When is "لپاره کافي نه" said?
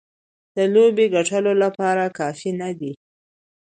1.63-2.69